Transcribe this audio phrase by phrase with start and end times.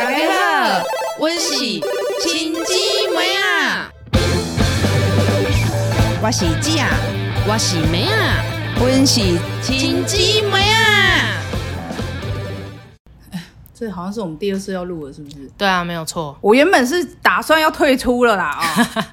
[0.00, 0.82] 大家好，
[1.18, 2.74] 我是亲姊
[3.14, 3.92] 妹啊，
[6.22, 6.88] 我是姐啊，
[7.46, 8.42] 我是妹啊，
[8.80, 9.04] 我是
[9.62, 11.42] 亲姊妹啊。
[13.74, 15.36] 这好像是我们第二次要录了，是不是？
[15.58, 16.34] 对啊，没有错。
[16.40, 18.58] 我原本是打算要退出了啦，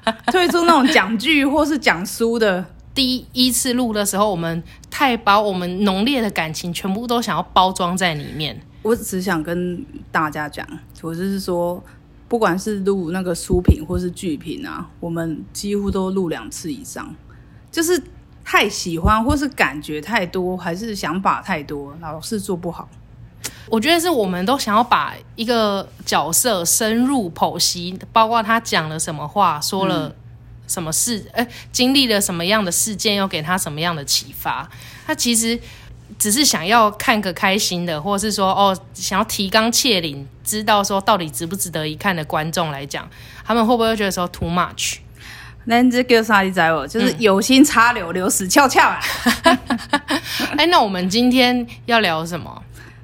[0.04, 2.64] 啊、 退出那种讲剧或是讲书的。
[2.94, 8.58] 第一次录的时候，我们太把我们浓烈的感情全部都想要包装在里面。
[8.82, 10.66] 我只想跟大家讲，
[11.02, 11.82] 我就是说，
[12.28, 17.14] 不管是录那个书评或是剧评啊，我们几乎都录两次以上，
[17.70, 18.00] 就是
[18.44, 22.88] 太喜欢或是感觉太多，还是想法太多，老是做不好。
[23.70, 30.14] 我觉得是我们都想要把一个角色深入剖析，包括他讲了什么话，说了
[30.66, 34.66] 什么事，哎、经历了什么样的事件，又给他什么样的启发。
[35.06, 35.58] 他其实
[36.18, 43.08] 只是想要看个开心的，或者是说哦，想要提纲挈领，知道说到底值不值得一看的观众来讲，
[43.44, 44.98] 他们会不会觉得说 too much？
[45.64, 46.40] 那这叫啥？
[46.40, 48.98] 你知我就是有心插柳，柳死翘翘啊！
[50.56, 52.62] 哎、那我们今天要聊什么？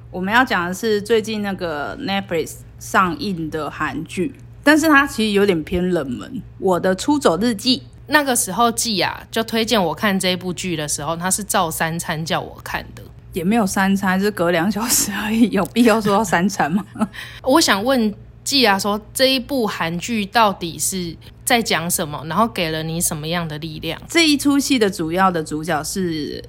[0.09, 7.79] 我们要讲的是最近那个 Netflix 上映的韩剧，但是它其实有点偏冷门，《我的出走日记》。
[8.07, 13.01] 那个时候季啊，就推荐我看这部剧的时候，他是照三餐叫我看的。
[13.33, 16.85] 也没有三餐，是隔两小时而已，有必要说到三餐吗？
[17.43, 18.13] 我想问
[18.45, 22.23] 季啊，说这一部韩剧到底是在讲什么？
[22.27, 24.01] 然后给了你什么样的力量？
[24.07, 26.41] 这一出戏的主要的主角是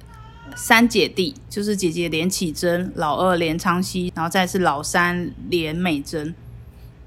[0.55, 6.33] 三姐弟，就是姐姐连启贞、老二连昌熙，然后再是老三连美珍。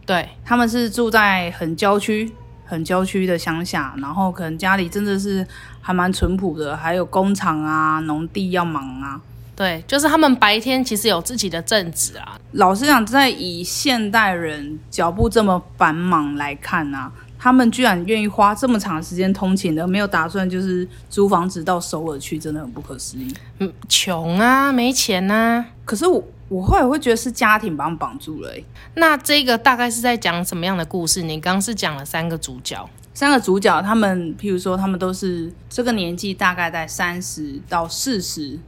[0.05, 2.31] 对，他们是住在很郊区、
[2.71, 5.45] 很郊区的乡下，然后可能家里真的是
[5.81, 9.21] 还蛮淳朴的，还有工厂啊、农地要忙啊。
[9.57, 12.39] 对，就是他们白天其实有自己的正职啊。
[12.53, 17.11] 老实讲，在以现代人脚步这么繁忙来看啊，
[17.43, 23.35] 他们居然愿意花这么长时间通勤的，没有打算就是租房子到首尔去，真的很不可思议。
[23.61, 28.63] 嗯，穷啊，没钱啊、可是我我后来会觉得是家庭把他们绑住了、欸。
[28.97, 31.23] 那这个大概是在讲什么样的故事？
[31.23, 38.59] 你刚刚是讲了三个主角，三个主角，他们譬如说，他们都是这个年纪，大概在三十到四十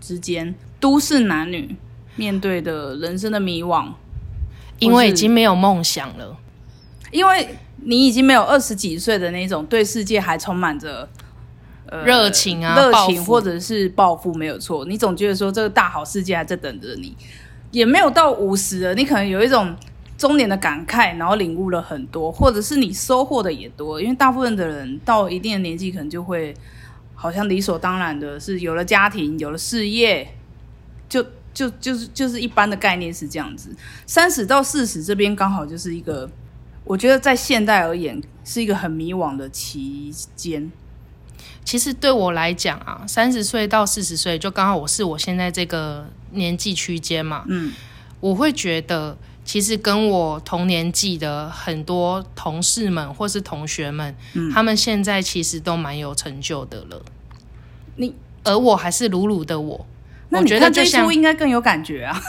[0.00, 1.76] 之间，都市男女
[2.16, 3.92] 面对的人生的迷惘，
[4.80, 6.36] 因为已经没有梦想了。
[7.10, 11.08] 因为你已经没有二十几岁的那种对世界还充满着
[11.86, 14.84] 呃热情啊热情或者是抱负，没有错。
[14.84, 17.16] 你总觉得说这个大好世界还在等着你，
[17.70, 19.74] 也没有到五十了，你可能有一种
[20.16, 24.00] 中年的感慨，然后领悟了很多，或者是你收获的也多。
[24.00, 26.52] 因为大部分的人到一定的年纪，可能就会
[27.14, 30.28] 好像理所当然的是有了家庭，有了事业，
[31.08, 31.24] 就
[31.54, 33.70] 就就是就是一般的概念是这样子。
[34.06, 36.28] 三十到四十这边刚好就是一个，
[36.88, 40.72] 我觉得在现代而言是一个很迷惘的期间。
[41.62, 47.74] 其实对我来讲啊，三十岁到四十岁，就刚好我是我现在这个年纪区间嘛，嗯，
[48.20, 54.16] 我会觉得，其实跟我同年纪的很多同事们或是同学们，
[54.54, 57.02] 他们现在其实都蛮有成就的了。
[57.96, 59.86] 你而我还是鲁鲁的我，我
[60.30, 62.18] 那你看这一觉得就像出应该更有感觉啊。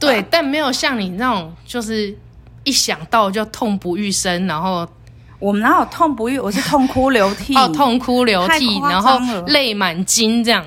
[0.00, 2.16] 对，但没有像你那种，就是
[2.64, 4.86] 一想到就痛不欲生，然后
[5.38, 6.38] 我们哪有痛不欲？
[6.38, 7.54] 我是痛哭流涕。
[7.56, 10.64] 哦痛哭流涕，然后泪满襟这样。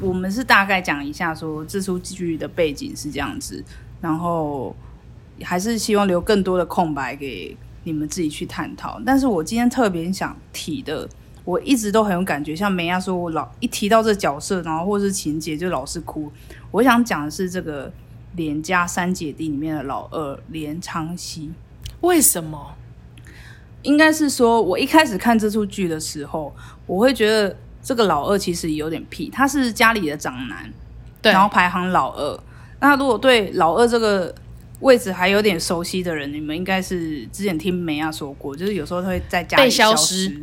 [0.00, 3.64] 我们是大概讲一下说这出剧的背景是这样子，
[4.00, 4.74] 然后
[5.42, 9.00] 还是希望留更多的空白给你们自己去探讨。
[9.06, 11.08] 但是我今天特别想提的，
[11.44, 16.30] 我一直都很有感觉，像梅亚说，我老一提到这角色，然后或是情节就老是哭。
[16.70, 17.90] 我想讲的是这个
[18.36, 21.50] 连家三姐弟里面的老二连昌熙。
[22.02, 22.74] 为什么？
[23.82, 26.54] 应该是说，我一开始看这出剧的时候，
[26.86, 30.70] 我会觉得这个老二其实有点屁，他是家里的长男，
[31.22, 32.40] 对然后排行老二。
[32.80, 34.34] 那如果对老二这个
[34.80, 40.42] 位置还有点熟悉的人，你们应该是之前听梅亚说过，就是有时候他会在家里被消失失。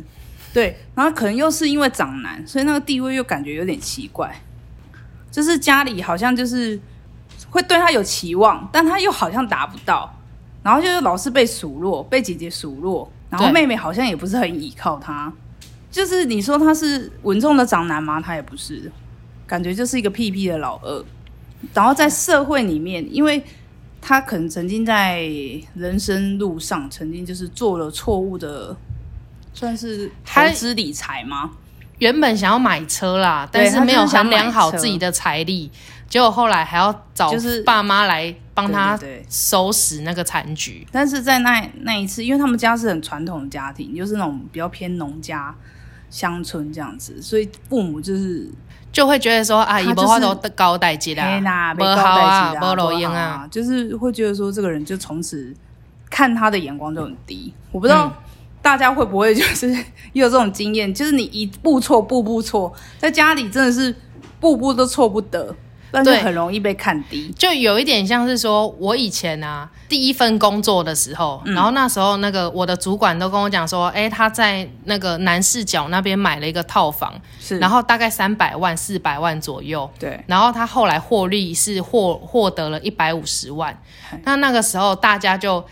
[0.52, 4.40] 对，然后可能又是因为长男，所以那个地位又感觉有点奇怪，
[5.30, 6.80] 就是家里好像就是
[7.54, 10.12] 会对他有期望，但他又好像达不到，
[10.60, 15.32] 然后就是老是被数落，被姐姐数落，然后妹妹好像也不是很依靠他，
[15.88, 18.20] 就是你说他是稳重的长男吗？
[18.20, 18.90] 他也不是，
[19.46, 21.04] 感觉就是一个屁屁的老二。
[21.72, 23.40] 然后在社会里面，因为
[24.00, 25.22] 他可能曾经在
[25.76, 28.76] 人生路上，曾经就是做了错误的，
[29.52, 31.52] 算是投资理财吗？
[31.98, 35.70] 原本想要买车啦，但是没有衡量好自己的财力，
[36.08, 39.26] 结果后来还要找就是爸妈来帮他对对对。
[39.28, 40.86] 收拾那个残局。
[40.90, 45.54] 但是在那那一次，因为他们家是很传统的家庭，就是那种比较偏农家
[46.10, 48.48] 乡村这样子，所以父母就是
[48.92, 52.74] 就会觉得说啊，他就是伊无法都高代志嘿啦，啦，无没交好啊，不好
[53.12, 55.54] 啊，，就是会觉得说这个人就从此
[56.10, 57.52] 看他的眼光就很低。
[57.72, 58.12] 我不知道
[58.64, 59.84] 大家会不会就是也
[60.24, 63.94] 有这种经验，就是你一步错步步错，在家里真的是
[64.40, 65.54] 步步都错不得，
[65.90, 67.30] 但就很容易被看低。
[67.36, 71.54] 就有一点像是说，我以前啊第一份工作的时候，嗯。
[71.54, 79.88] 然后那时候那个我的主管都跟我讲说，哎，他在那个南市角那边买了一个套房，是，然后大概三百万、四百万左右。
[79.98, 83.78] 对，然后他后来获利是获获得了一百五十万，
[84.22, 85.62] 那那个时候大家就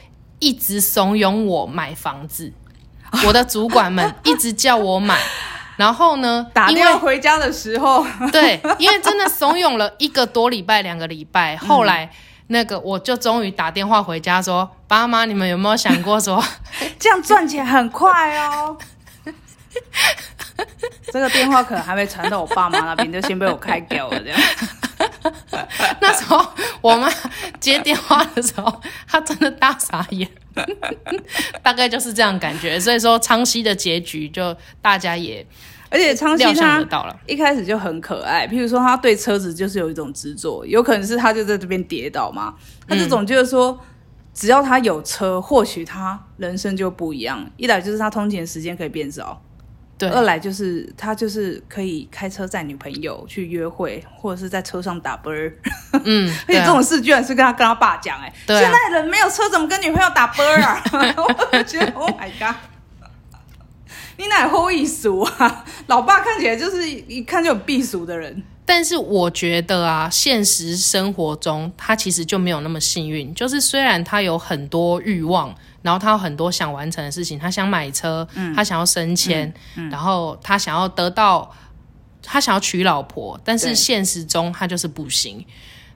[0.40, 2.52] 一直怂恿我买房子，
[3.26, 5.18] 我的主管们一直叫我买，
[5.76, 12.10] 然后呢，打电话回家的时候， 对，因为真的怂恿了一个多礼拜、两个礼拜，后来。
[12.48, 16.42] 那个，我就终于打电话回家说：“爸妈，你们有没有想过说，
[16.98, 18.76] 这样赚钱很快哦。
[21.10, 24.20] 这个电话可能还没传到我爸妈那边，就先被我开掉了。
[24.20, 24.38] 这样，
[26.00, 26.44] 那时候
[26.80, 27.08] 我妈
[27.60, 30.28] 接电话的时候，她真的大傻眼，
[31.62, 32.78] 大概就是这样感觉。
[32.78, 35.46] 所以说，昌熙的结局就大家也
[35.90, 36.84] 而且昌熙他。
[37.26, 42.54] 一开始就很可爱，譬如说他对车子就是有一种执着，有可能是他就在这边跌倒嘛，
[42.88, 43.78] 他就总觉得说，
[44.32, 47.46] 只要他有车，或许他人生就不一样。
[47.58, 49.42] 一来就是他通勤的时间可以变少，
[49.98, 55.52] 对，二来就是他就是可以开车载女朋友去约会，或者是在车上打啵儿。
[56.04, 60.82] 嗯， 而且这种事居然是跟他跟他爸讲，哎，现在人没有车怎么跟女朋友打啵儿啊？
[61.16, 62.56] 我就觉得 Oh my god！
[64.18, 65.64] 你哪后艺俗啊？
[65.86, 68.42] 老爸看起来就是一看就有避俗的人。
[68.64, 73.34] 但是我觉得啊，现实生活中他其实就没有那么幸运。
[73.34, 79.52] 就是虽然他有很多欲望，然后他有很多想完成的事情，他想买车，他想要升迁，
[79.90, 81.52] 然后他想要得到，
[82.22, 83.74] 他想要娶老婆，但是对。
[83.74, 85.44] 现实中他就是不行。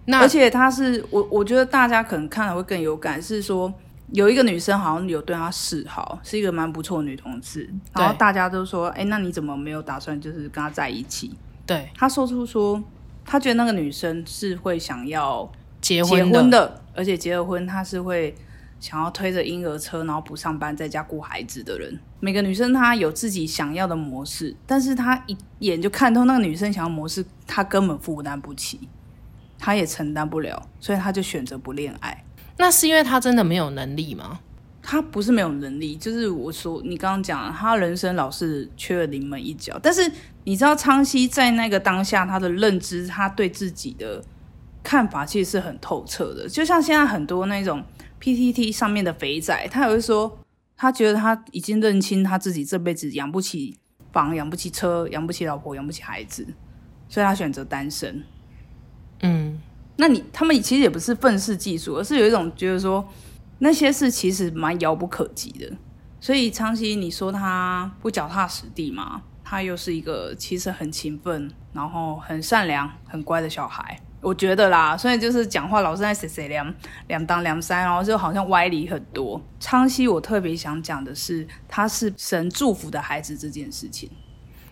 [0.07, 3.73] 那而且他是我，我觉得大家可能看了会更有感，是说
[4.13, 11.37] 有一个女生好像有对他示好，是一个蛮不错的女同志，然后大家都说，哎，那你怎么没有打算就是跟他在一起？
[11.67, 11.89] 对。
[11.97, 12.81] 他说出说，
[13.25, 15.51] 他觉得那个女生是会想要
[15.81, 18.33] 结结婚的，婚的，而且结了婚，他是会
[18.79, 21.99] 想要推着婴儿车，然后不上班，在家顾孩子的人。
[22.21, 28.89] 每个女生她有自己想要的模式，但是她一眼就看透那个女生想要模式，她根本负担不起，
[29.59, 32.25] 她也承担不了，所以她就选择不恋爱。
[32.59, 34.41] 那是因为她真的没有能力吗？
[34.83, 39.79] 她不是没有能力，就是我说你刚刚讲了，她人生老是缺了临门一脚。
[39.83, 40.11] 但是
[40.45, 44.23] 你知道，昌熙在那个当下，她的认知，她对自己的
[44.85, 46.49] 看法其实是很透彻的。
[46.49, 47.83] 就像现在很多那种
[48.21, 50.39] PTT 上面的肥仔，他也会说，
[50.77, 53.79] 他觉得他已经认清他自己这辈子养不起
[54.13, 56.47] 房、养不起车、养不起老婆、养不起孩子，
[57.09, 58.25] 所以他选择单身。
[59.21, 59.59] 嗯，
[59.97, 63.07] 那你他们其实也不是愤世嫉俗，而是有一种觉得说
[63.59, 65.71] 那些事其实蛮遥不可及的。
[66.21, 69.23] 所以昌熙，你说他不脚踏实地嘛？
[69.45, 73.97] 他又是一个其实很勤奋，然后很善良、很乖的小孩。
[74.27, 76.75] 我觉得啦，所以就是讲话老是在谁谁两
[77.07, 79.41] 两当两三，然后就好像歪理很多。
[79.61, 84.11] 昌熙，我特别想讲的是，他是神祝福的孩子这件事情。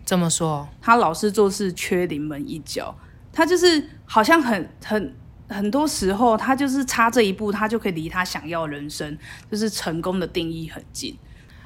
[0.05, 2.93] 怎么说，他老是做事缺临门一脚，
[3.33, 5.15] 他就是好像很很
[5.49, 9.17] 很多时候，他就是差这一步，他就可以离他想要的人生，
[9.49, 11.17] 就是成功的定义很近，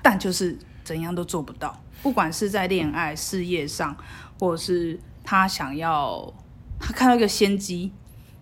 [0.03, 0.55] 但就是
[0.85, 1.83] 怎样都做不到。
[2.03, 3.97] 不管是在恋爱、事业上，
[4.39, 6.31] 或者是他想要，
[6.79, 7.93] 他看到一个先机，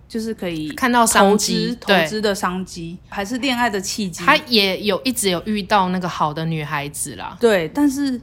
[0.07, 7.37] 就是可以看到投商机资投资的商机，还是恋爱的契机，他也有一直有遇到那个好的女孩子啦。
[7.41, 8.21] 对，但是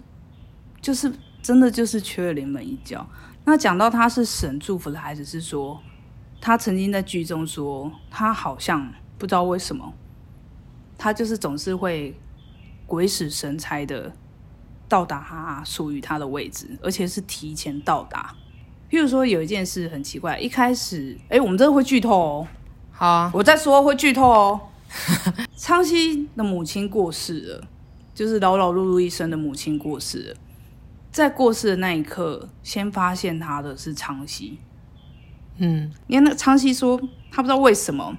[0.81, 3.05] 就是真的就是缺了临门一脚。
[3.45, 5.81] 那讲到他是神祝福的孩子，是说
[6.39, 9.93] 他曾经在剧中说，他好像不知道为什么，
[10.97, 12.17] 他就是总是会
[12.85, 14.13] 鬼使神差的
[14.87, 18.33] 到达他属于他的位置，而且是提前到达。
[18.93, 22.47] 譬如说有一件事很奇怪，一开始，哎，我们真的会剧透哦，
[22.91, 24.61] 好啊，我再说会剧透哦。
[25.57, 27.67] 昌熙的母亲过世了，
[28.13, 30.35] 就是劳劳碌碌一生的母亲过世了。
[31.11, 34.59] 在过世的那一刻，先发现他的是昌熙。
[35.57, 36.95] 嗯，你看那个昌熙说，
[37.31, 38.15] 他不知道为什么，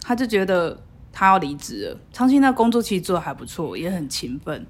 [0.00, 0.82] 他就觉得
[1.12, 2.00] 他要离职了。
[2.14, 4.66] 昌熙那工作其实做的还不错，也很勤奋，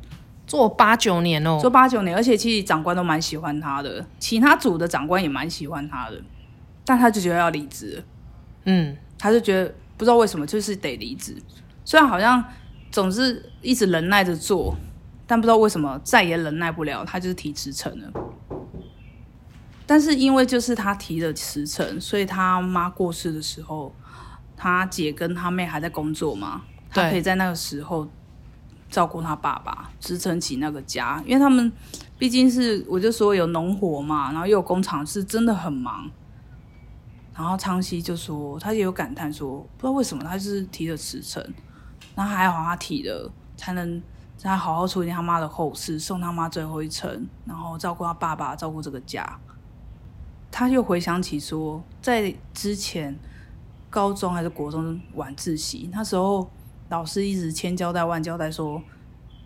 [0.46, 6.22] 做八九年哦、做八九年，而且其实长官都蛮喜欢他的，其他组的长官也蛮喜欢他的，
[6.84, 8.02] 但他就觉得要离职。
[8.64, 11.36] 嗯，他就觉得不知道为什么就是得离职。
[11.84, 12.42] 虽然好像
[12.90, 14.76] 总是一直忍耐着做，
[15.26, 18.10] 但不知道为什么再也忍耐不了，他就是提辞呈了。
[19.86, 23.94] 但是因为就是他提了辞呈，所以他妈过世的时候，
[24.56, 28.08] 他姐跟他妹还在工作嘛，他可以在那个时候
[28.96, 31.70] 照顾他爸爸，支撑起那个家，因为他们
[32.18, 36.10] 毕竟是我就说有农活嘛，然后又有工厂，是真的很忙。
[37.34, 41.46] 然后昌熙就说，他也有感叹说，不知道为什么他就是提了辞呈，
[42.14, 44.02] 然后还好他提了，才能
[44.38, 49.38] 才好好处理他妈的后事，送他妈最后一程，然后照顾他爸爸，照顾这个家。
[50.50, 53.14] 他又回想起说，在之前
[53.90, 56.50] 高中还是国中晚自习，那时候
[56.88, 58.82] 老师一直千交代万交代说，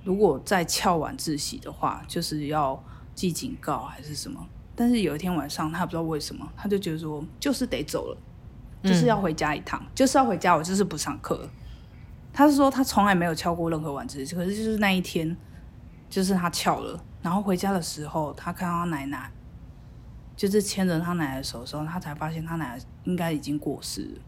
[0.05, 2.83] 如果再翘晚自习的话，就是要
[3.15, 4.47] 记警告还是什么。
[4.75, 8.19] 但是有一天晚上，他不知道为什么，他就觉得说，就是得走了，
[8.83, 11.49] 就是要回家一趟，就是要回家，我就是不上课。
[12.33, 15.37] 他是说他从来没有翘过任何晚自习，可是就是那一天，
[16.09, 17.03] 就是他翘了。
[17.21, 19.31] 然后回家的时候，他看到他奶奶，
[20.37, 24.21] 就是牵着他奶奶的手的时候，他才发现他奶奶应该已经过世了。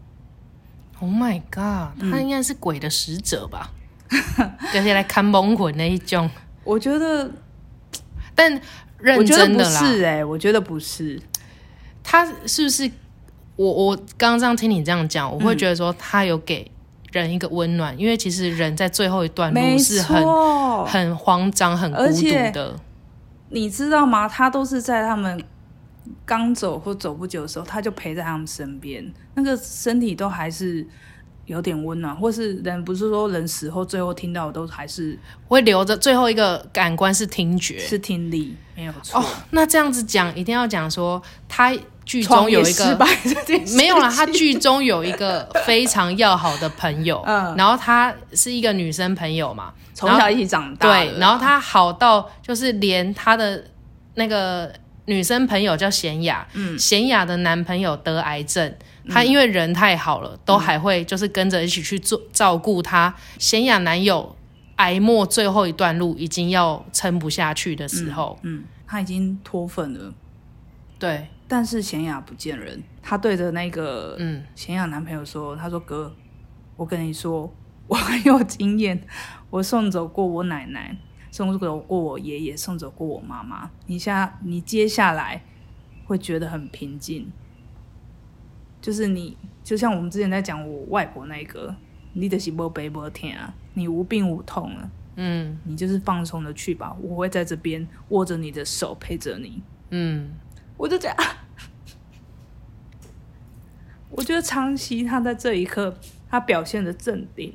[1.02, 3.72] Oh my god，他嗯应该是鬼的使者吧？
[4.72, 6.30] 就是来看蒙魂那一种，
[6.62, 7.28] 我觉得，
[8.36, 8.60] 但
[9.00, 11.20] 认真的啦，是哎、我觉得不是。
[12.04, 12.88] 他是不是？
[13.56, 16.70] 我我刚刚这样听你这样讲，我嗯会觉得说他有给
[17.10, 22.76] 人一个温暖，因为其实人在最后一段没路是很，很慌张、很孤独的。
[23.50, 24.28] 你知道吗？
[24.28, 25.42] 他都是在他们
[26.24, 30.86] 刚走或走不久的时候，他就陪在他们身边，那个身体都还是
[31.46, 35.18] 有点温暖，或是人不是说人死后最后听到的都还是
[35.48, 37.78] 会留着最后一个感官是听觉。
[37.78, 39.20] 是听力，没有错。
[39.20, 41.72] 哦，那这样子讲，一定要讲说他
[42.04, 43.06] 剧中有一个失败
[43.76, 53.64] 没有啦，他剧中有一个非常要好的朋友，嗯然后他是一个女生朋友嘛，从小一起长大，对，然后他好到就是连他的
[54.14, 54.72] 那个
[55.06, 58.74] 女生朋友叫贤雅，嗯，贤雅的男朋友得癌症，
[59.08, 63.14] 她因为人太好了，都还会就是跟着一起去做照顾她。
[63.38, 64.36] 贤雅男友
[64.76, 70.12] 癌末最后一段路已经要撑不下去的时候，嗯，他已经脱粉了。
[70.98, 76.14] 对，但是贤雅不见人，她对着那个嗯，贤雅男朋友说：“她说哥，
[76.76, 77.52] 我跟你说，
[77.88, 79.02] 我很有经验，
[79.50, 80.96] 我送走过我奶奶，
[81.32, 83.68] 送走过我爷爷，送走过我妈妈。
[83.86, 85.42] 你下你接下来
[86.04, 87.32] 会觉得很平静，
[88.80, 91.74] 就是你就像我们之前在讲我外婆那个，
[92.12, 95.58] 你的是无悲无天啊，你无病无痛了，嗯。
[95.64, 100.30] 你就是放松的去吧，我会在这边握着你的手陪着你。”嗯，
[100.76, 101.16] 我就这样，
[104.10, 105.96] 我觉得昌熙他在这一刻
[106.28, 107.54] 他表现的镇定，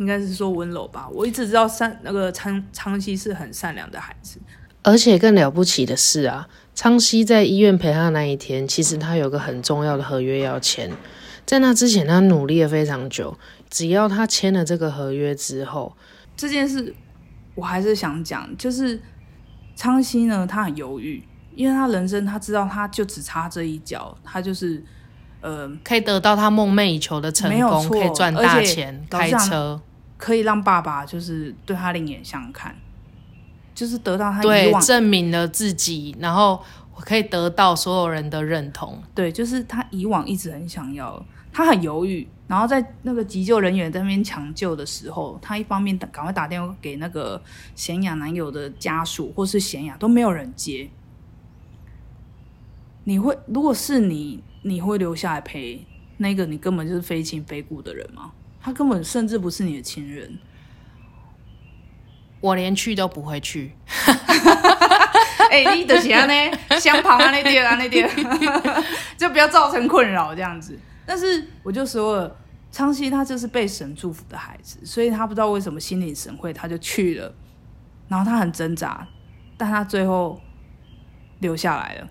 [0.00, 1.06] 应该是说温柔吧。
[1.12, 4.40] 我一直知道善那个昌昌熙是很善良的孩子，
[4.82, 10.90] 而且更了不起的是啊，昌熙在医院陪他那一天，其实他有个很重要的合约要签。
[11.44, 13.36] 在那之前，他努力了非常久。
[13.68, 15.94] 只要他签了这个合约之后，
[16.36, 16.94] 这件事
[17.54, 19.00] 我还是想讲，就是
[19.76, 21.22] 昌熙呢，他很犹豫，
[21.54, 24.82] 因为他人生他知道他就只差这一脚，他就是
[25.40, 29.80] 呃可以得到他梦寐以求的成功，可以赚大钱，开车，
[30.20, 32.76] 可以让爸爸就是对他另眼相看，
[33.74, 36.62] 就是得到他以对，往证明了自己，然后
[36.94, 39.02] 我可以得到所有人的认同。
[39.14, 47.42] 对，就是他以往一直很想要，他很犹豫，然后在那个急救人员在那边抢救的时候，他一方面打赶快打电话给那个
[47.74, 50.90] 贤雅男友的家属，或是贤雅都没有人接。
[53.04, 55.86] 你会，如果是你，你会留下来陪
[56.18, 58.32] 那个你根本就是非亲非故的人吗？
[58.62, 60.38] 他根本甚至不是你的亲人。
[62.40, 63.70] 我连去都不会去，
[65.50, 68.08] 哎、你就是安呢，相旁啊那点啊那点，
[69.18, 70.78] 就不要造成困扰这样子。
[71.04, 72.36] 但是我就说了，
[72.72, 77.34] 昌熙他就是被神祝福的孩子，所以他不知道为什么心领神会，他就去了。
[78.08, 79.06] 然后他很挣扎，
[79.58, 80.40] 但他最后
[81.40, 82.08] 留下来了。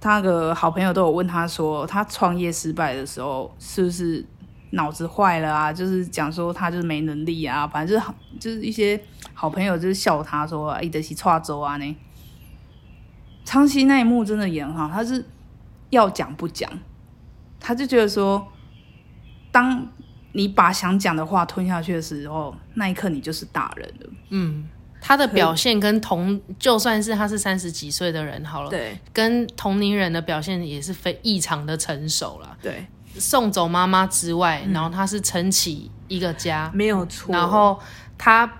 [0.00, 4.26] 他那个好朋友都有问他说，他创业失败的时候是不是
[4.70, 5.72] 脑子坏了啊？
[5.72, 9.00] 就是讲说他就是没能力啊，反正就是好，就是一些
[9.34, 11.96] 好朋友就是笑他说，哎，德西跨州啊呢。
[13.44, 15.24] 昌熙那一幕真的演很好，他是
[15.88, 16.70] 要讲不讲，
[17.58, 18.46] 他就觉得说，
[19.50, 19.88] 当
[20.32, 24.10] 你把想讲的话吞下去的时候，那一刻你就是大人了。
[24.28, 24.68] 嗯，
[25.00, 32.56] 他的表现跟同，就算是他是三十几岁的人好了，对跟同龄人的表现也是非异常的成熟了。
[32.62, 34.72] 对，送走妈妈之外，嗯。
[34.72, 37.32] 然后他是撑起一个家，没有错。
[37.32, 37.78] 然后
[38.16, 38.50] 他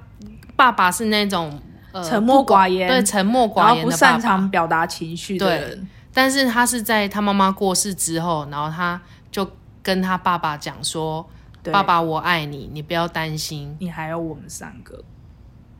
[0.57, 1.61] 爸爸是那种
[1.93, 2.89] 呃沉默寡言。
[2.89, 9.49] 对沉默然后不寡言的爸爸，擅长表达情绪的对人，但是他是在他妈妈过世之后，然后他就
[9.83, 11.27] 跟他爸爸讲说
[11.73, 13.77] ：“爸爸，我爱你，你不要担心。
[13.81, 15.03] 你还有我们三个。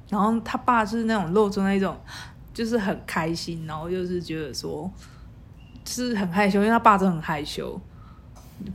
[0.09, 1.97] 然后他爸是那种露出那种，
[2.53, 4.91] 就是很开心，然后就是觉得说，
[5.87, 7.81] 是很害羞，因为他爸真的很害羞，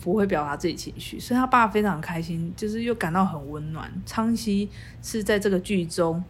[0.01, 3.91] 不会表达自己情绪，所以他爸非常开心，就是又感到很温暖。
[4.05, 4.69] 昌熙
[5.01, 6.23] 是在这个剧中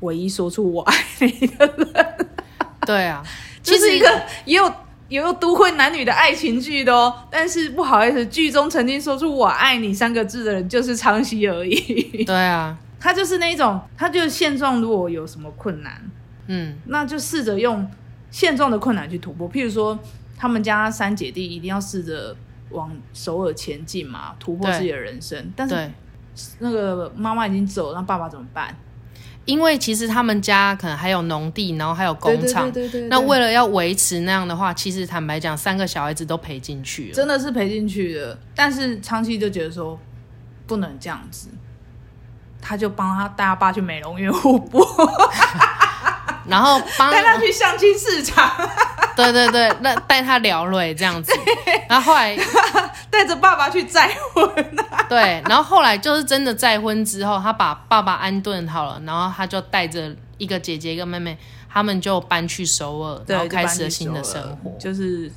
[0.00, 2.28] 唯一说出“我爱你”的人，”
[2.86, 3.22] 对啊，
[3.62, 4.72] 这是一个也有
[5.08, 7.14] 也有都会男女的爱情剧的哦。
[7.30, 12.24] 但是不好意思，剧中曾经说出“我爱你”三个字的人就是昌熙而已。
[12.24, 16.00] 对啊， 他就是那一种，他就是现状如果有什么困难，
[16.46, 17.88] 嗯，那就试着用
[18.30, 19.50] 现状的困难去突破。
[19.50, 19.98] 譬如说，
[20.38, 22.34] 他们家三姐弟一定要试着
[22.70, 25.52] 往首尔前进嘛，突破自己的人生。
[25.56, 25.90] 但是，
[26.58, 28.76] 那个妈妈已经走，那爸爸怎么办？
[29.46, 32.70] 因为其实他们家可能还有农地，然后还有工厂。
[32.70, 37.14] 对对对那为了要维持那样的话，其实坦白讲，三个小孩子都赔进去了。
[37.14, 38.38] 真的是赔进去的。
[38.54, 39.98] 但是昌熙就觉得说
[40.66, 41.48] 不能这样子，
[42.60, 44.86] 他就帮他带他爸去美容院互补，
[46.46, 48.46] 然后帮带他去相亲市场，
[49.22, 51.32] 对对对，那带他聊了这样子。
[51.88, 52.36] 然后后来
[53.10, 54.76] 带着爸爸去再婚。
[55.08, 61.36] 对，然后后来就是真的再婚之后，他把爸爸安顿好了，然后他就带着一个姐姐一个妹妹，
[61.68, 64.70] 他们就搬去首尔，然后开始了新的生活。
[64.78, 65.30] 就是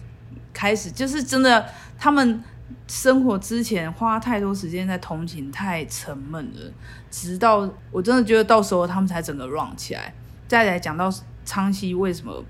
[0.53, 1.65] 开始就是真的，
[1.97, 2.43] 他们
[2.87, 6.71] 生活之前花太多时间在同情，太沉闷了。
[7.09, 10.13] 直到我真的觉得到时候他们才整个 run 起来。
[10.47, 11.11] 再来讲到
[11.45, 12.43] 昌熙为什么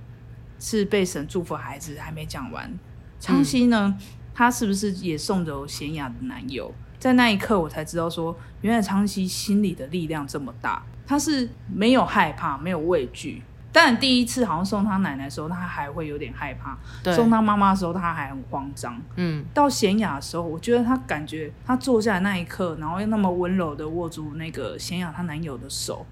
[0.63, 2.72] 是被神祝福孩子，还没讲完。
[3.20, 3.98] 昌熙呢，
[4.34, 6.74] 他是不是也送走贤雅的男友？
[6.98, 13.44] 在那一刻，我才知道说，原来昌熙心里的力量这么大，他是没有害怕，没有畏惧。
[13.74, 16.77] 当然，第一次好像送他奶奶的时候，他还会有点害怕；
[17.14, 19.01] 送他妈妈的时候，他还很慌张。
[19.18, 26.05] 嗯，到贤雅的时候，我觉得他感觉他坐下来那一刻，然后又那么温柔的握住那个贤雅她男友的手，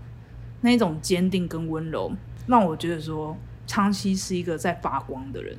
[0.62, 2.12] 那种坚定跟温柔，
[2.48, 3.38] 让我觉得说
[3.72, 5.58] 昌熙是一个在发光的人。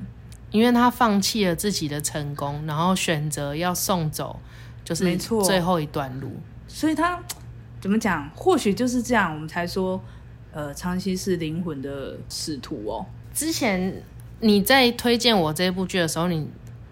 [0.51, 4.39] 因为他放弃了自己的成功，然后选择要送走，
[4.85, 6.31] 就是没错最后一段路。
[6.67, 7.19] 所以他
[7.81, 8.29] 怎么讲？
[8.35, 9.99] 或许就是这样，我们才说，
[10.51, 13.03] 呃，昌熙是灵魂的使徒哦。
[13.33, 14.03] 之前
[14.41, 16.47] 你在推荐我这部剧的时候，你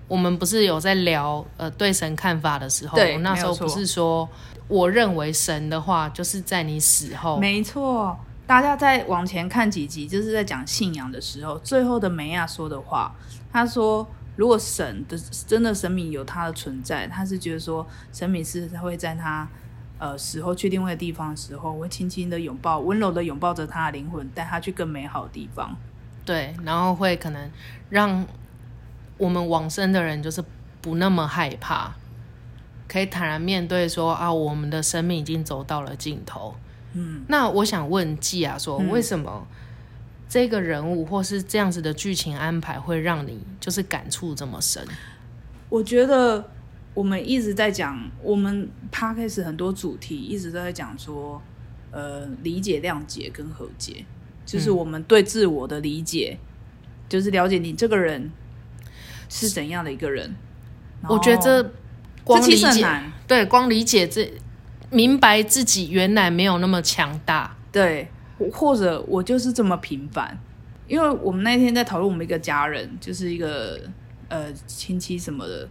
[0.07, 4.27] 我们不是有在聊呃对神看法的时候，那时候没有错不是说，
[4.67, 13.15] 我认为神的话就是在你死后，没错，大家再往前看几集，就是在讲信仰的时候，最后的梅亚说的话，
[13.49, 19.47] 他说，如果神的真的神明有他的存在，他是觉得说神明是他会在他
[19.99, 25.77] 呃死后去另外一个地方的时候，会轻轻的拥抱，温柔的拥抱着他的灵魂，带他去更美好的地方。
[26.25, 27.49] 对，然后会可能
[27.89, 28.25] 让
[29.17, 30.43] 我们往生的人就是
[30.81, 31.93] 不那么害怕，
[32.87, 36.55] 可以坦然面对说啊，我们的生命已经走到了尽头。
[36.93, 39.47] 嗯，那我想问季啊，说、为什么
[40.27, 44.85] 这个人物或是这样子的剧情安排会让你就是感触这么深？
[45.69, 46.49] 我觉得
[46.93, 51.41] 我们一直在讲，我们 podcast 很多主题一直都在讲说，
[51.91, 54.05] 呃，理解、谅解跟和解，
[54.45, 56.37] 就是我们对自我的理解，
[57.07, 58.29] 就是了解你这个人
[59.29, 60.35] 是怎样的一个人。
[61.07, 61.71] 我觉得这
[62.23, 64.31] 光理解，对，光理解这
[64.91, 67.55] 明白自己原来没有那么强大。
[67.71, 68.07] 对，
[68.53, 70.37] 或者我就是这么平凡。
[70.87, 73.79] 因为我们那天在讨论我们一个家人，就是一个
[74.27, 75.69] 呃亲戚什么的，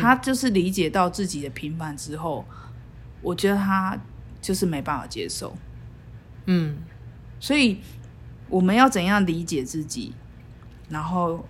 [0.00, 2.44] 他就是理解到自己的平凡之后，
[3.22, 3.96] 我觉得他
[4.40, 5.56] 就是没办法接受。
[6.46, 6.78] 嗯，
[7.38, 7.78] 所以
[8.48, 10.12] 我们要怎样理解自己，
[10.88, 11.46] 然后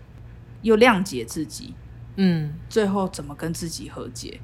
[0.61, 1.73] 又谅解自己，
[2.17, 4.39] 嗯，最后怎么跟自己和解？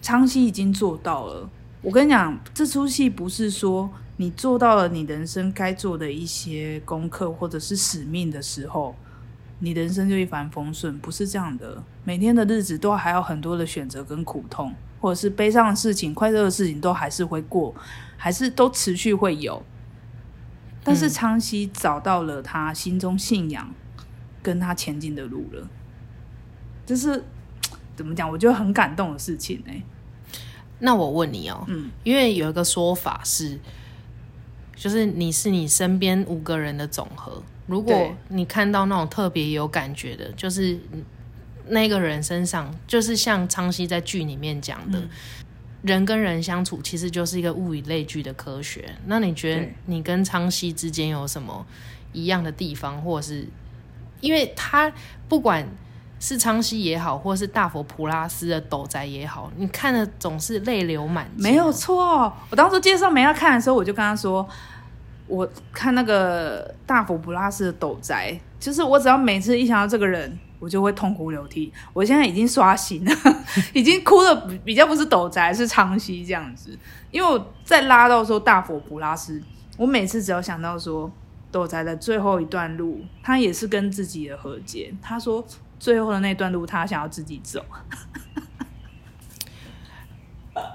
[0.00, 1.48] 昌熙已经做到了。
[1.82, 8.94] 我跟你讲，这出戏不是说你做到了你人生该做的一些功课或者是使命的时候，
[9.60, 11.82] 你人生就一帆风顺，不是这样的。
[12.04, 17.74] 每天的日子都还有很多的选择跟苦痛，或者是悲伤的事情、快乐的事情，都还是会过，
[18.16, 19.62] 还是都持续会有。
[20.82, 23.72] 但是昌熙找到了他心中信仰，
[24.42, 25.68] 跟他前进的路了，
[26.86, 27.22] 这是
[27.96, 28.30] 怎么讲？
[28.30, 29.82] 我觉得很感动的事情哎、
[30.78, 33.58] 那我问你哦，嗯，因为有一个说法是，
[34.74, 37.42] 就是你是你身边五个人的总和。
[37.66, 40.76] 如果你看到那种特别有感觉的，就是
[41.68, 45.00] 那个人身上，就是像昌熙在剧里面讲的，
[45.82, 48.92] 人跟人相处其实就是一个物以类聚的科学。
[49.06, 51.64] 那你觉得你跟昌熙之间有什么
[52.12, 53.46] 一样的地方，或者是
[54.20, 54.92] 因为他
[55.28, 55.64] 不管
[56.20, 61.42] 是昌熙也好，或是大佛普拉斯的斗宅也好，你看的总是泪流满襟。
[61.42, 62.30] 没有错。
[62.50, 64.46] 我当初介绍梅亚看的时候，我就跟他说，
[65.26, 71.72] 我看那个大佛普拉斯的斗宅，就是我只要每次一想到这个人，我就会痛哭流涕。
[71.94, 73.12] 我现在已经刷新了，
[73.72, 76.78] 已经哭的比比较不是斗宅，是昌熙这样子。
[77.10, 79.42] 因为我在拉到说大佛普拉斯，
[79.78, 81.10] 我每次只要想到说
[81.50, 84.94] 斗宅的最后一段路，他也是跟自己的和解。
[85.00, 85.42] 他说
[85.80, 87.64] 最后的那段路，他想要自己走。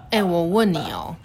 [0.09, 1.15] 哎、我问你哦，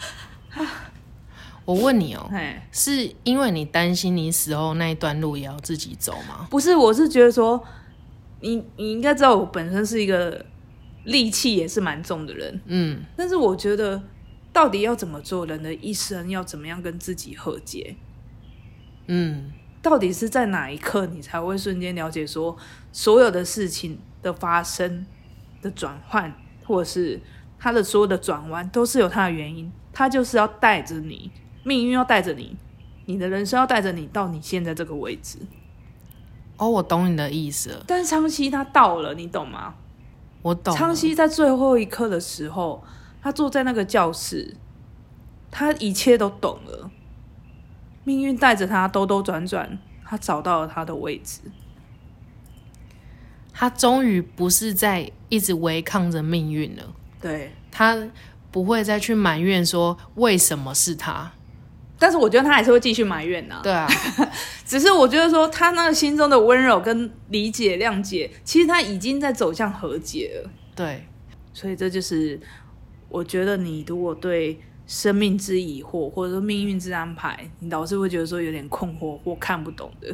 [1.64, 6.46] 我问你哦，哎，是因为你担心你死后那一段路也要自己走吗？
[6.50, 7.64] 不是，我是觉得说，
[8.40, 10.44] 你你应该知道，我本身是一个
[11.06, 14.02] 戾气也是蛮重的人，嗯，但是我觉得
[14.52, 17.94] 到底要怎么做，人的一生要怎么样跟自己和解，
[19.06, 22.56] 嗯，到底是在哪一刻你才会瞬间了解说，
[22.92, 25.06] 所有的事情的发生
[25.62, 26.32] 的转换，
[26.66, 27.20] 或者是
[27.58, 31.30] 它的所有的转弯，都是有它的原因，它就是要带着你，
[31.64, 32.56] 命运要带着你，
[33.06, 35.38] 你的人生要带着你到你现在这个位置。
[36.58, 39.74] 哦，我懂你的意思了，但是昌熙他到了，你懂吗？
[40.42, 40.78] 我懂了。
[40.78, 42.84] 昌熙在最后一刻的时候，
[43.22, 44.54] 他坐在那个教室，
[45.50, 46.90] 他一切都懂了。
[48.04, 51.40] 命运带着他兜兜转转，他找到了他的位置。
[53.52, 56.82] 他终于不是在一直违抗着命运了，
[57.20, 57.96] 对，他
[58.50, 61.30] 不会再去埋怨说为什么是他。
[61.98, 63.86] 但是我觉得他还是会继续埋怨呐、对啊，
[64.64, 70.50] 只是我觉得说他那个心中的温柔跟理解、谅解，其实他已经在走向和解了。
[70.74, 71.06] 对，
[71.52, 72.40] 所以这就是
[73.10, 74.58] 我觉得你如果对
[74.90, 80.12] 生命之疑惑，或者说命运之安排，你老是会觉得说有点困惑或看不懂的，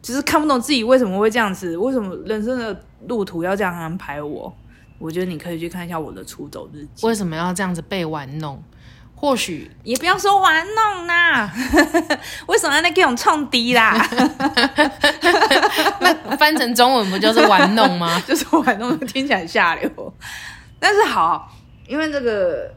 [0.00, 4.50] 就是看不懂自己为什么会这样子，为什么人生的路途要这样安排我。
[4.98, 8.62] 我觉得你可以去看一下我的出走日记，为什么要这样子被玩弄？
[9.14, 11.52] 或许也不要说玩弄啦，
[12.48, 13.92] 为什么要那给我创低啦？
[16.38, 18.18] 翻成中文不就是玩弄吗？
[18.26, 20.14] 就是玩弄，听起来很下流。
[20.78, 21.50] 但是好，
[21.86, 22.70] 因为这个，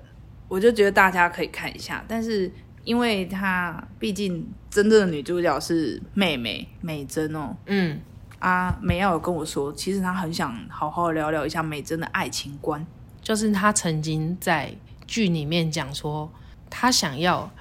[0.49, 2.03] 我就觉得大家可以看一下。
[2.07, 2.51] 但是
[2.83, 7.97] 因为她毕竟真正的女主角是妹妹美珍哦，嗯，
[8.39, 12.85] 啊，美耀有跟我说，其实她很想好好聊聊一下美珍的爱情观。
[13.21, 14.73] 就是她曾经在
[15.07, 16.31] 剧里面讲说，
[16.69, 17.51] 她想要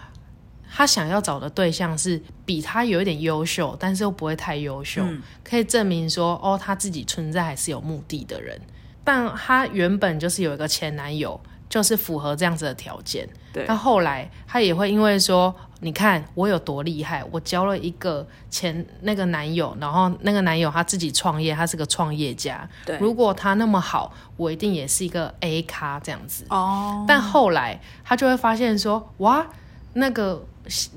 [0.71, 8.59] 她想要找的对象是比她有一点优秀，但是又不会太优秀，嗯可以证明说哦她自己存在还是有目的的人。
[9.05, 13.29] 但她原本就是有一个前男友，就是符合这样子的条件。
[13.53, 22.69] 对但后来他也会因为说，你看我有多厉害，我交了一个前那个男友，然后那个男友他自己创业，他是个创业家。
[22.85, 26.45] 对如果他那么好，我一定也是一个 A 咖这样子。
[26.51, 29.47] 哦，但后来他就会发现说，哇，
[29.95, 30.47] 那个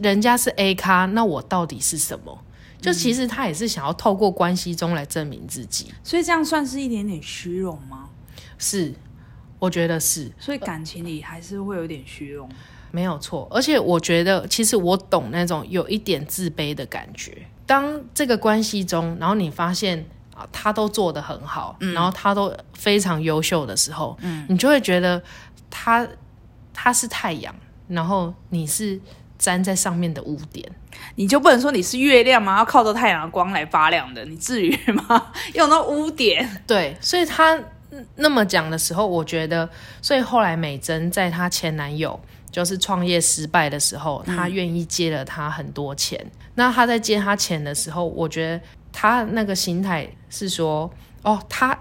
[0.02, 2.38] 人家是 A 咖，那我到底是什么？
[2.82, 8.10] 就其实他也是想要透过关系中来证明自己，所以这样算是一点点虚荣吗？
[8.58, 8.92] 是，
[9.62, 12.50] 我觉得是所以感情里还是会有点虚荣。
[12.90, 13.48] 没有错。
[13.52, 17.32] 而且我觉得，其实我懂那种有一点自卑的感觉。
[17.68, 20.04] 当这个关系中，然后你发现
[20.36, 25.22] 啊，他都做得很好，嗯然后他都非常优秀的时候，嗯，你就会觉得
[25.70, 26.06] 他
[26.74, 27.56] 他是太阳，
[27.88, 29.00] 然后你是
[29.38, 30.70] 粘在上面的污点。
[31.16, 32.58] 你就不能说你是月亮吗？
[32.58, 35.32] 要靠着太阳的光来发亮的，你至于吗？
[35.54, 36.62] 有那污点。
[36.68, 37.66] 对，所以他嗯
[38.16, 39.70] 那么讲的时候，我觉得，
[40.02, 46.26] 所以后来美珍在她前男友就是创业失败的时候，她愿意借了他很多钱。
[46.56, 50.92] 那她在借他钱的时候，我觉得她那个心态是说，
[51.24, 51.78] 哦，他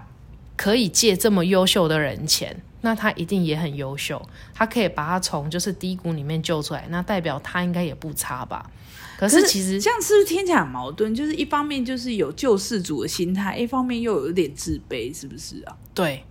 [0.55, 2.55] 可以借这么优秀的人钱。
[2.83, 4.19] 那他一定也很优秀，
[4.55, 8.67] 他可以把他从就是低谷里面救出来，那代表他应该也不差吧？
[9.21, 11.13] 可是其实这样是不是听起来很矛盾？
[11.13, 15.77] 就是一方面就是有救世主的心态，一方面又有一点自卑，是不是啊？
[15.93, 16.25] 对，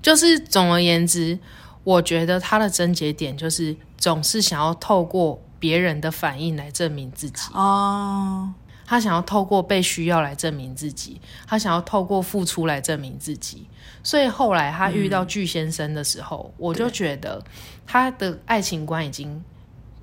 [0.00, 1.38] 就是总而言之，
[1.84, 8.50] 我觉得他的症结点就是总是想要透过别人的反应来证明自己，哦，
[8.86, 13.66] 他想要透过被需要来证明自己，他想要透过付出来证明自己。
[14.02, 17.44] 所以后来他遇到巨先生的时候，我就觉得
[17.86, 19.44] 他的爱情观已经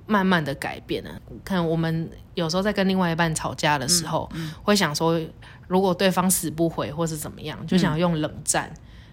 [0.06, 1.10] 慢慢的改变了。
[1.44, 4.28] 看我们有时候在跟另外一半吵架的时候，
[4.62, 5.20] 会想说，
[5.68, 8.72] 如果对方死不回或是怎么样，就想要用冷战。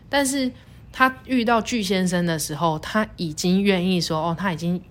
[0.09, 0.51] 但是
[0.91, 4.81] 他遇到巨先生的时候，他已经愿意说哦，他已经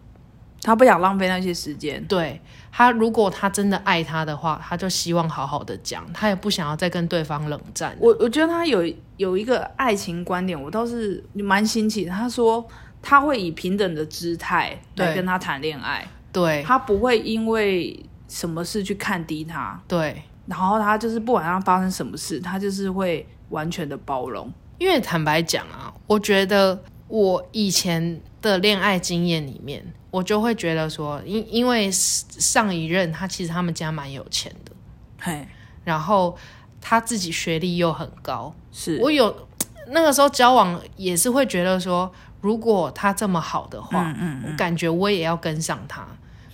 [0.62, 2.02] 他不想浪费那些时间。
[2.06, 2.40] 对
[2.72, 7.94] 他，如果他真的爱他的话，他就希望好好的讲，他也不想要再跟对方冷战。
[8.00, 8.82] 我我觉得他有
[9.18, 12.10] 有一个爱情观点，我倒是蛮新奇的。
[12.10, 12.66] 他说
[13.02, 15.14] 他会以平等的姿态来对。
[15.14, 16.62] 跟他谈恋爱，对。
[16.62, 24.52] 他不会因为什么事去看低他，对，然后他就是不管他发生什么事，他就是会完全的包容。
[24.78, 34.72] 因为坦白讲啊，我觉得我以前的恋爱经验里面，我就会觉得说，因因为上一任他其实他们家蛮有钱的，
[35.18, 35.46] 嘿，
[35.84, 36.36] 然后
[36.80, 38.98] 他自己学历又很高，是。
[39.02, 39.48] 我有
[39.92, 42.10] 那个时候交往也是会觉得说，
[42.40, 46.07] 如果他这么好的话，嗯我感觉我也要跟上他。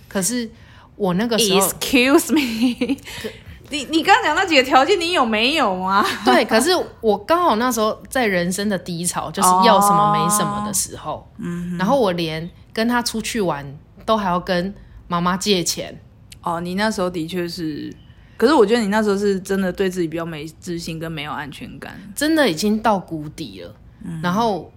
[0.07, 0.49] 可是
[0.95, 2.97] 我那个时候 Excuse me，
[3.69, 6.05] 你你刚刚讲那几个条件，你有没有啊？
[6.25, 6.69] 对，可是
[7.01, 13.65] 我刚好那时候在人生的低潮，就是要什么没什么的时候，嗯，然后我连跟他出去玩
[14.05, 14.73] 都还要跟
[15.07, 15.99] 妈妈借钱，
[16.41, 17.93] 哦，你那时候的确是，
[18.37, 21.99] 可是我觉得你那时候是真的对自己比较没自信跟没有安全感。
[22.15, 23.75] 真的已经到谷底了。
[24.21, 24.71] 然后，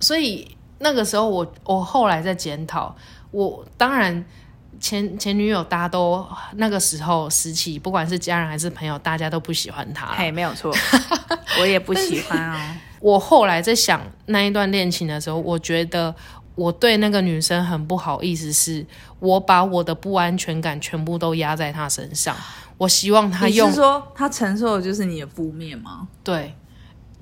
[0.00, 2.94] 所以那个时候我我后来在检讨，
[3.30, 4.24] 我当然
[4.80, 10.14] 前前女友大家都那个时候时期，不管是家人还是朋友，大家都不喜欢他啦。
[10.16, 10.72] 嘿，没有错，
[11.60, 12.76] 我也不喜欢哦。
[13.00, 16.14] 我后来在想那一段恋情的时候，我觉得
[16.54, 18.84] 我对那个女生很不好意思是，
[19.20, 22.36] 我把我的不安全感全部都压在她身上。
[22.76, 26.08] 我希望她你用是说她承受的就是你的负面吗？
[26.22, 26.54] 对，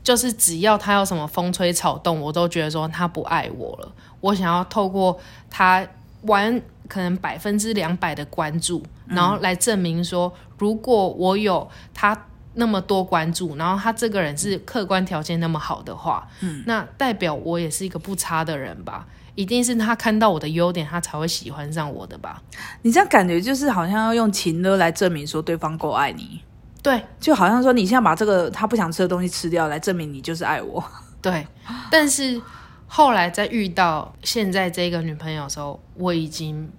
[0.07, 3.92] 就是只要他有什么风吹草动，我都觉得说他不爱我了。
[4.21, 5.19] 我想要透过
[5.51, 5.85] 他
[6.23, 12.16] 完可能百分之两百的关注，然后来证明说，如果我有他
[12.55, 19.05] 那么多关注，然后他这个人是客观条件那么好的话，嗯，那代表我也是一个不差的人吧。
[19.35, 22.40] 一定是他看到我的优点，他才会喜欢上我的吧？
[22.83, 26.40] 你这样感觉就是好像要用情勒来证明说对方够爱你，
[26.87, 27.03] 对。
[27.18, 30.83] 就好像说你现在把这个他不想吃的东西吃掉，来证明你就是爱我。
[31.20, 31.44] 对，
[31.90, 32.40] 但是
[32.87, 36.70] 后来在遇到现在这个女朋友的时候，我已经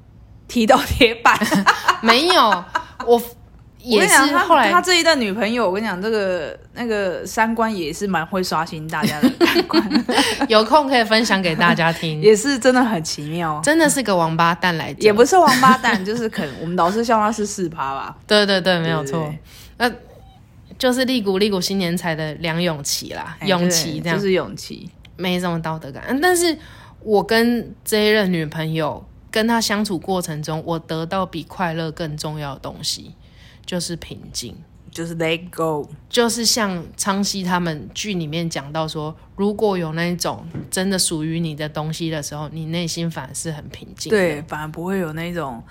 [0.47, 1.37] 踢到铁板。
[2.01, 2.63] 没有，
[3.05, 3.21] 我
[3.83, 10.05] 我也是跟你讲，他后来他这一段女朋友，我跟你讲，这个那个三观也是蛮会刷新大家的三观，
[10.47, 13.59] 有空可以分享给大家听，也是真的很奇妙。
[13.61, 19.19] 真的是个王八蛋来着，也不是王八蛋，就是可能我们老是笑他是四趴吧，对对对，没有错。
[19.25, 19.39] 对，
[19.77, 19.91] 那
[20.77, 24.89] 就是利古利古新年才的梁咏琪啦，哎咏琪这样就是勇琪。
[25.15, 26.55] 没什么道德感，嗯但是
[27.01, 33.15] 我跟这一任女朋友跟她相处过程中，我得到比快乐更重要的东西，
[33.65, 34.55] 就是平静。
[34.89, 44.09] 就是 let go，就是像昌熙他们剧里面讲到说，如果有那种真的属于你的东西的时候，你内心反而是很平静。
[44.09, 45.61] 对，反而不会有那种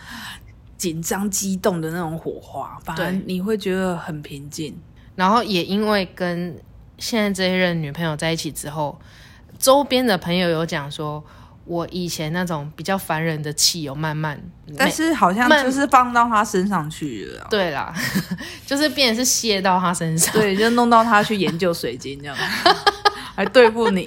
[0.76, 4.76] 紧张激动的那种火花，反而你会觉得很平静。
[5.14, 6.56] 然后也因为跟
[6.98, 8.98] 现在这一任女朋友在一起之后，
[9.58, 11.24] 周边的朋友有讲说，
[11.64, 14.38] 我以前那种比较烦人的气有慢慢，
[14.76, 17.94] 但是好像就是放到他身上去了啊，对啦，
[18.66, 20.32] 就是变成是卸到他身上。
[20.34, 22.36] 对，就弄到他去研究水晶这样，
[23.34, 24.06] 还对付你，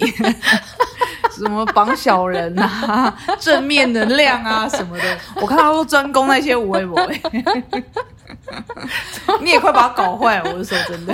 [1.40, 7.22] 什么绑小人啊， 正面能量啊什么的，我看他都专攻那些无为不为，
[9.42, 11.14] 你也快把他搞坏了，我是说真的。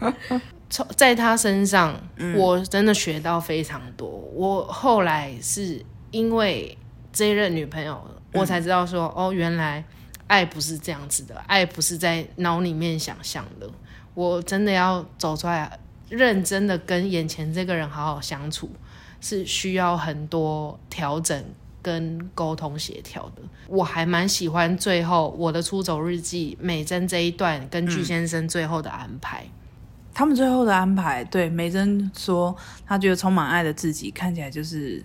[0.70, 4.08] 从在他身上，嗯我真的学到非常多。
[4.08, 6.76] 我后来是因为
[7.12, 8.00] 这一任女朋友，
[8.32, 9.84] 嗯我才知道说，哦，原来
[10.26, 13.70] 爱不是这样子的，爱不是在脑里面想象的。
[14.14, 15.70] 我真的要走出来，
[16.08, 18.70] 认真的跟眼前这个人好好相处，
[19.20, 21.44] 是需要很多调整。
[21.84, 29.44] 跟沟通协调的，我还蛮喜欢最后我的出走日记美珍这一段跟具先生最后的安排。
[30.14, 35.04] 他们最后的安排，对美珍说，她觉得充满爱的自己看起来就是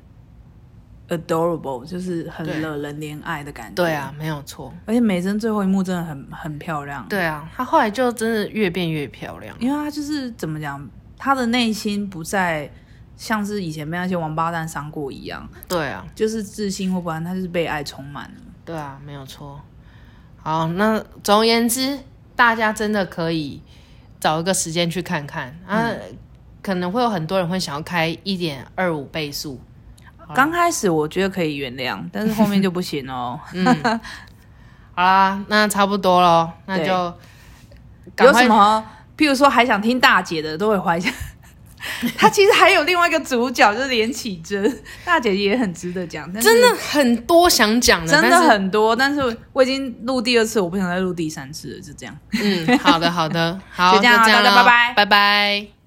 [1.09, 3.75] adorable，就是很惹人怜爱的感觉。
[3.75, 4.73] 对啊，，没有错。
[4.85, 7.05] 而且美珍最后一幕真的很很漂亮。
[7.09, 9.55] 对啊，她后来就真的越变越漂亮。
[9.59, 12.71] 因为她就是怎么讲，她的内心不再
[13.17, 18.41] 像是以前被那些王八蛋伤过一样，对啊，就是自信或不安，她就是被爱充满了。
[18.63, 19.59] 对啊，没有错。
[20.37, 21.99] 好，那总而言之，
[22.35, 23.61] 大家真的可以
[24.19, 25.89] 找一个时间去看看啊。
[26.61, 29.57] 可能会有很多人会想要开一点二五倍速，
[30.35, 33.39] 刚开始我觉得可以原谅，但是后面就不行哦。
[33.53, 33.65] 嗯
[34.95, 36.91] 好啦，那差不多咯，那就
[38.25, 38.85] 有什么？
[39.17, 41.11] 譬如说还想听大姐的，都会怀想。
[42.17, 48.93] 他其实还有另外一个主角，就是连启真大姐也很值得讲，但是真的很多想讲的，真的很多。
[48.93, 52.13] 但是我已经录第二次，我不想再录第三次了，就这样。
[52.33, 55.78] 嗯，好的好的， 好，就这样大家拜拜拜拜。